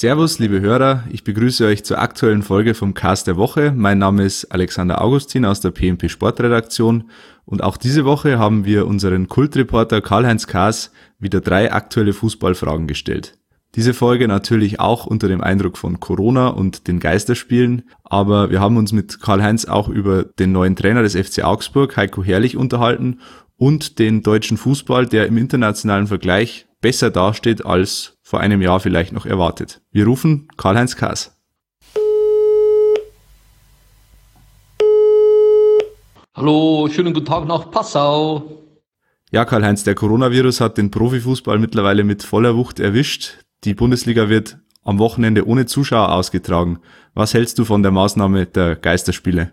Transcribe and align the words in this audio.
Servus, 0.00 0.38
liebe 0.38 0.60
Hörer, 0.60 1.02
ich 1.10 1.24
begrüße 1.24 1.66
euch 1.66 1.82
zur 1.82 1.98
aktuellen 1.98 2.44
Folge 2.44 2.74
vom 2.74 2.94
Cast 2.94 3.26
der 3.26 3.36
Woche. 3.36 3.72
Mein 3.74 3.98
Name 3.98 4.22
ist 4.22 4.44
Alexander 4.44 5.02
Augustin 5.02 5.44
aus 5.44 5.60
der 5.60 5.72
PMP 5.72 6.08
Sportredaktion 6.08 7.10
und 7.44 7.64
auch 7.64 7.76
diese 7.76 8.04
Woche 8.04 8.38
haben 8.38 8.64
wir 8.64 8.86
unseren 8.86 9.26
Kultreporter 9.26 10.00
Karl-Heinz 10.00 10.46
Kaas 10.46 10.92
wieder 11.18 11.40
drei 11.40 11.72
aktuelle 11.72 12.12
Fußballfragen 12.12 12.86
gestellt. 12.86 13.38
Diese 13.74 13.92
Folge 13.92 14.28
natürlich 14.28 14.78
auch 14.78 15.04
unter 15.04 15.26
dem 15.26 15.40
Eindruck 15.40 15.76
von 15.76 15.98
Corona 15.98 16.46
und 16.46 16.86
den 16.86 17.00
Geisterspielen, 17.00 17.82
aber 18.04 18.52
wir 18.52 18.60
haben 18.60 18.76
uns 18.76 18.92
mit 18.92 19.20
Karl-Heinz 19.20 19.64
auch 19.64 19.88
über 19.88 20.22
den 20.22 20.52
neuen 20.52 20.76
Trainer 20.76 21.02
des 21.02 21.16
FC 21.16 21.42
Augsburg, 21.42 21.96
Heiko 21.96 22.22
Herrlich, 22.22 22.56
unterhalten 22.56 23.18
und 23.56 23.98
den 23.98 24.22
deutschen 24.22 24.58
Fußball, 24.58 25.06
der 25.06 25.26
im 25.26 25.36
internationalen 25.36 26.06
Vergleich 26.06 26.68
besser 26.80 27.10
dasteht 27.10 27.66
als 27.66 28.17
vor 28.28 28.40
einem 28.40 28.60
Jahr 28.60 28.78
vielleicht 28.78 29.14
noch 29.14 29.24
erwartet. 29.24 29.80
Wir 29.90 30.04
rufen 30.04 30.48
Karl-Heinz 30.58 30.96
Kaas. 30.96 31.34
Hallo, 36.34 36.90
schönen 36.92 37.14
guten 37.14 37.24
Tag 37.24 37.46
nach 37.46 37.70
Passau. 37.70 38.66
Ja, 39.30 39.46
Karl-Heinz, 39.46 39.82
der 39.84 39.94
Coronavirus 39.94 40.60
hat 40.60 40.76
den 40.76 40.90
Profifußball 40.90 41.58
mittlerweile 41.58 42.04
mit 42.04 42.22
voller 42.22 42.54
Wucht 42.54 42.80
erwischt. 42.80 43.38
Die 43.64 43.72
Bundesliga 43.72 44.28
wird 44.28 44.58
am 44.84 44.98
Wochenende 44.98 45.46
ohne 45.46 45.64
Zuschauer 45.64 46.12
ausgetragen. 46.12 46.80
Was 47.14 47.32
hältst 47.32 47.58
du 47.58 47.64
von 47.64 47.82
der 47.82 47.92
Maßnahme 47.92 48.44
der 48.44 48.76
Geisterspiele? 48.76 49.52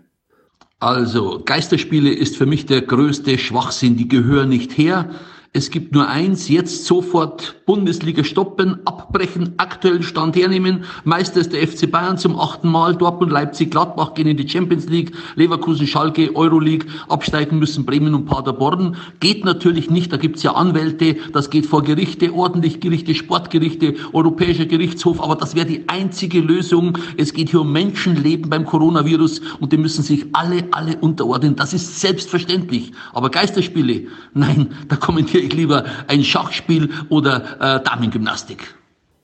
Also, 0.80 1.40
Geisterspiele 1.42 2.10
ist 2.10 2.36
für 2.36 2.44
mich 2.44 2.66
der 2.66 2.82
größte 2.82 3.38
Schwachsinn. 3.38 3.96
Die 3.96 4.08
gehören 4.08 4.50
nicht 4.50 4.76
her. 4.76 5.08
Es 5.56 5.70
gibt 5.70 5.94
nur 5.94 6.06
eins, 6.06 6.50
jetzt 6.50 6.84
sofort 6.84 7.64
Bundesliga 7.64 8.22
stoppen, 8.24 8.76
abbrechen, 8.84 9.54
aktuellen 9.56 10.02
Stand 10.02 10.36
hernehmen. 10.36 10.84
Meister 11.04 11.40
ist 11.40 11.54
der 11.54 11.66
FC 11.66 11.90
Bayern 11.90 12.18
zum 12.18 12.38
achten 12.38 12.70
Mal, 12.70 12.94
Dortmund, 12.94 13.32
Leipzig, 13.32 13.70
Gladbach 13.70 14.12
gehen 14.12 14.26
in 14.26 14.36
die 14.36 14.46
Champions 14.46 14.86
League, 14.86 15.12
Leverkusen, 15.34 15.86
Schalke, 15.86 16.36
Euroleague, 16.36 16.86
absteigen 17.08 17.58
müssen 17.58 17.86
Bremen 17.86 18.14
und 18.14 18.26
Paderborn. 18.26 18.98
Geht 19.20 19.46
natürlich 19.46 19.88
nicht, 19.88 20.12
da 20.12 20.18
gibt's 20.18 20.42
ja 20.42 20.52
Anwälte, 20.52 21.16
das 21.32 21.48
geht 21.48 21.64
vor 21.64 21.82
Gerichte, 21.82 22.34
ordentlich 22.34 22.80
Gerichte, 22.80 23.14
Sportgerichte, 23.14 23.94
Europäischer 24.12 24.66
Gerichtshof, 24.66 25.22
aber 25.22 25.36
das 25.36 25.54
wäre 25.54 25.64
die 25.64 25.88
einzige 25.88 26.40
Lösung. 26.40 26.98
Es 27.16 27.32
geht 27.32 27.48
hier 27.48 27.62
um 27.62 27.72
Menschenleben 27.72 28.50
beim 28.50 28.66
Coronavirus 28.66 29.40
und 29.58 29.72
die 29.72 29.78
müssen 29.78 30.02
sich 30.02 30.26
alle, 30.34 30.64
alle 30.72 30.98
unterordnen. 30.98 31.56
Das 31.56 31.72
ist 31.72 31.98
selbstverständlich. 31.98 32.92
Aber 33.14 33.30
Geisterspiele, 33.30 34.08
nein, 34.34 34.68
da 34.88 34.96
kommentiere 34.96 35.45
ich 35.46 35.54
lieber 35.54 35.84
ein 36.08 36.24
Schachspiel 36.24 36.90
oder 37.08 37.76
äh, 37.78 37.82
Damengymnastik. 37.82 38.74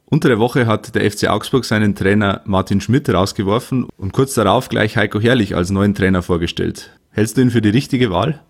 Unter 0.07 0.29
der 0.29 0.39
Woche 0.39 0.67
hat 0.67 0.95
der 0.95 1.11
FC 1.11 1.29
Augsburg 1.29 1.65
seinen 1.65 1.95
Trainer 1.95 2.43
Martin 2.45 2.81
Schmidt 2.83 3.09
rausgeworfen 3.09 3.87
und 3.97 4.13
kurz 4.13 4.35
darauf 4.35 4.69
gleich 4.69 4.97
Heiko 4.97 5.21
Herrlich 5.21 5.57
als 5.57 5.71
neuen 5.71 5.95
Trainer 5.95 6.23
vorgestellt. 6.23 6.91
Hältst 7.11 7.37
du 7.37 7.41
ihn 7.41 7.51
für 7.51 7.63
die 7.63 7.71
richtige 7.71 8.11
Wahl? 8.11 8.43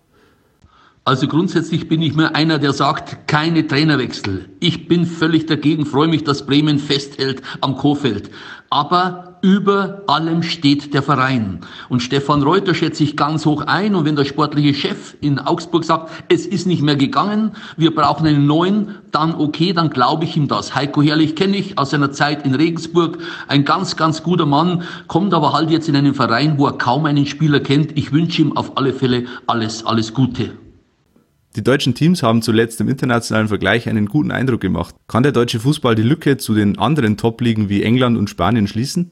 Also 1.05 1.27
grundsätzlich 1.27 1.89
bin 1.89 2.01
ich 2.01 2.15
mir 2.15 2.33
einer, 2.33 2.59
der 2.59 2.71
sagt, 2.71 3.27
keine 3.27 3.67
Trainerwechsel. 3.67 4.49
Ich 4.61 4.87
bin 4.87 5.05
völlig 5.05 5.45
dagegen, 5.47 5.85
freue 5.85 6.07
mich, 6.07 6.23
dass 6.23 6.45
Bremen 6.45 6.79
festhält 6.79 7.41
am 7.59 7.75
Kofeld. 7.75 8.31
Aber 8.69 9.39
über 9.41 10.03
allem 10.07 10.43
steht 10.43 10.93
der 10.93 11.03
Verein. 11.03 11.59
Und 11.89 11.99
Stefan 11.99 12.41
Reuter 12.41 12.73
schätze 12.73 13.03
ich 13.03 13.17
ganz 13.17 13.45
hoch 13.45 13.63
ein. 13.63 13.95
Und 13.95 14.05
wenn 14.05 14.15
der 14.15 14.23
sportliche 14.23 14.73
Chef 14.73 15.17
in 15.19 15.39
Augsburg 15.39 15.83
sagt, 15.83 16.09
es 16.29 16.45
ist 16.45 16.67
nicht 16.67 16.81
mehr 16.81 16.95
gegangen, 16.95 17.51
wir 17.75 17.93
brauchen 17.93 18.25
einen 18.25 18.47
neuen, 18.47 18.95
dann 19.11 19.35
okay, 19.35 19.73
dann 19.73 19.89
glaube 19.89 20.23
ich 20.23 20.37
ihm 20.37 20.47
das. 20.47 20.73
Heiko 20.73 21.01
Herrlich 21.01 21.35
kenne 21.35 21.57
ich 21.57 21.77
aus 21.77 21.89
seiner 21.89 22.13
Zeit 22.13 22.45
in 22.45 22.55
Regensburg. 22.55 23.17
Ein 23.49 23.65
ganz, 23.65 23.97
ganz 23.97 24.23
guter 24.23 24.45
Mann, 24.45 24.83
kommt 25.07 25.33
aber 25.33 25.51
halt 25.51 25.69
jetzt 25.69 25.89
in 25.89 25.97
einen 25.97 26.13
Verein, 26.13 26.57
wo 26.57 26.65
er 26.65 26.77
kaum 26.77 27.05
einen 27.05 27.25
Spieler 27.25 27.59
kennt. 27.59 27.97
Ich 27.97 28.13
wünsche 28.13 28.41
ihm 28.41 28.55
auf 28.55 28.77
alle 28.77 28.93
Fälle 28.93 29.25
alles, 29.47 29.85
alles 29.85 30.13
Gute. 30.13 30.62
Die 31.55 31.63
deutschen 31.63 31.93
Teams 31.93 32.23
haben 32.23 32.41
zuletzt 32.41 32.81
im 32.81 32.89
internationalen 32.89 33.47
Vergleich 33.47 33.87
einen 33.87 34.07
guten 34.07 34.31
Eindruck 34.31 34.61
gemacht. 34.61 34.95
Kann 35.07 35.21
der 35.21 35.31
deutsche 35.31 35.59
Fußball 35.59 35.93
die 35.93 36.01
Lücke 36.01 36.37
zu 36.37 36.55
den 36.55 36.79
anderen 36.79 37.15
Top-Ligen 37.15 37.69
wie 37.69 37.83
England 37.83 38.17
und 38.17 38.29
Spanien 38.29 38.67
schließen? 38.67 39.11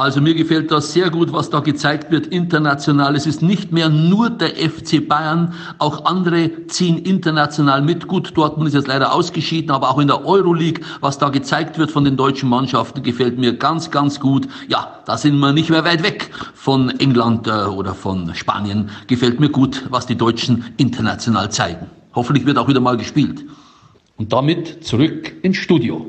Also 0.00 0.20
mir 0.20 0.36
gefällt 0.36 0.70
das 0.70 0.92
sehr 0.92 1.10
gut, 1.10 1.32
was 1.32 1.50
da 1.50 1.58
gezeigt 1.58 2.12
wird 2.12 2.28
international. 2.28 3.16
Es 3.16 3.26
ist 3.26 3.42
nicht 3.42 3.72
mehr 3.72 3.88
nur 3.88 4.30
der 4.30 4.50
FC 4.50 5.08
Bayern, 5.08 5.54
auch 5.78 6.04
andere 6.04 6.68
ziehen 6.68 6.98
international 6.98 7.82
mit. 7.82 8.06
Gut, 8.06 8.30
Dortmund 8.36 8.68
ist 8.68 8.74
jetzt 8.74 8.86
leider 8.86 9.12
ausgeschieden, 9.12 9.72
aber 9.72 9.90
auch 9.90 9.98
in 9.98 10.06
der 10.06 10.24
Euroleague, 10.24 10.84
was 11.00 11.18
da 11.18 11.30
gezeigt 11.30 11.78
wird 11.78 11.90
von 11.90 12.04
den 12.04 12.16
deutschen 12.16 12.48
Mannschaften, 12.48 13.02
gefällt 13.02 13.38
mir 13.38 13.54
ganz, 13.54 13.90
ganz 13.90 14.20
gut. 14.20 14.46
Ja, 14.68 15.00
da 15.04 15.18
sind 15.18 15.36
wir 15.36 15.52
nicht 15.52 15.68
mehr 15.68 15.84
weit 15.84 16.04
weg 16.04 16.30
von 16.54 16.90
England 17.00 17.48
äh, 17.48 17.64
oder 17.64 17.92
von 17.92 18.36
Spanien. 18.36 18.90
Gefällt 19.08 19.40
mir 19.40 19.48
gut, 19.48 19.84
was 19.90 20.06
die 20.06 20.14
Deutschen 20.14 20.64
international 20.76 21.50
zeigen. 21.50 21.88
Hoffentlich 22.14 22.46
wird 22.46 22.56
auch 22.58 22.68
wieder 22.68 22.80
mal 22.80 22.96
gespielt. 22.96 23.44
Und 24.16 24.32
damit 24.32 24.84
zurück 24.84 25.34
ins 25.42 25.56
Studio. 25.56 26.06